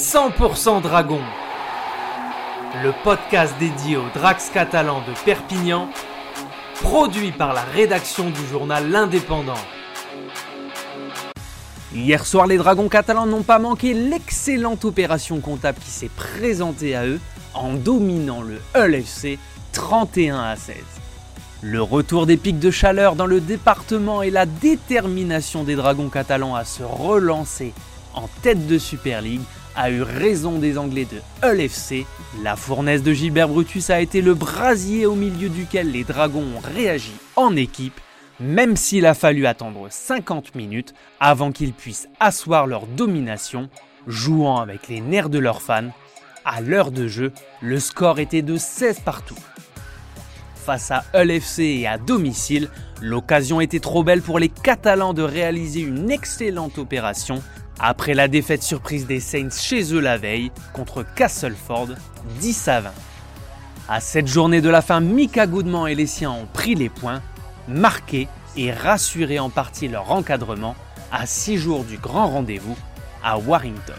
[0.00, 1.20] 100% Dragon,
[2.82, 5.90] le podcast dédié aux Drax catalans de Perpignan,
[6.80, 9.60] produit par la rédaction du journal L'Indépendant.
[11.94, 17.04] Hier soir, les Dragons catalans n'ont pas manqué l'excellente opération comptable qui s'est présentée à
[17.04, 17.20] eux
[17.52, 19.38] en dominant le Hull FC
[19.72, 20.76] 31 à 16.
[21.60, 26.54] Le retour des pics de chaleur dans le département et la détermination des Dragons catalans
[26.54, 27.74] à se relancer
[28.14, 29.42] en tête de Super League
[29.76, 32.06] a eu raison des Anglais de Hull FC.
[32.42, 36.60] La fournaise de Gilbert Brutus a été le brasier au milieu duquel les Dragons ont
[36.74, 38.00] réagi en équipe,
[38.38, 43.68] même s'il a fallu attendre 50 minutes avant qu'ils puissent asseoir leur domination,
[44.06, 45.90] jouant avec les nerfs de leurs fans.
[46.44, 49.36] À l'heure de jeu, le score était de 16 partout.
[50.64, 52.68] Face à Hull FC et à domicile,
[53.00, 57.42] l'occasion était trop belle pour les Catalans de réaliser une excellente opération
[57.78, 61.88] après la défaite surprise des Saints chez eux la veille contre Castleford
[62.40, 62.90] 10 à 20.
[63.88, 67.22] À cette journée de la fin, Mika Goodman et les siens ont pris les points,
[67.66, 70.76] marqué et rassuré en partie leur encadrement
[71.10, 72.76] à 6 jours du grand rendez-vous
[73.24, 73.94] à Warrington.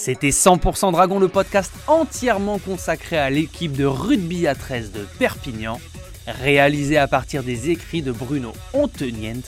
[0.00, 5.80] C'était 100% Dragon, le podcast entièrement consacré à l'équipe de rugby à 13 de Perpignan,
[6.28, 9.42] réalisé à partir des écrits de Bruno Ontenient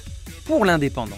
[0.47, 1.17] pour l'Indépendant.